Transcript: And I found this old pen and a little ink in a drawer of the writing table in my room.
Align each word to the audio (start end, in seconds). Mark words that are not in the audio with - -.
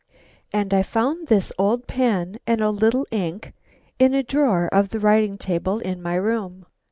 And 0.51 0.73
I 0.73 0.81
found 0.81 1.27
this 1.27 1.51
old 1.59 1.85
pen 1.85 2.39
and 2.47 2.59
a 2.59 2.71
little 2.71 3.05
ink 3.11 3.53
in 3.99 4.15
a 4.15 4.23
drawer 4.23 4.67
of 4.73 4.89
the 4.89 4.97
writing 4.99 5.37
table 5.37 5.77
in 5.77 6.01
my 6.01 6.15
room. 6.15 6.65